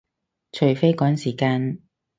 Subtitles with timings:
[0.51, 1.77] 除非趕時間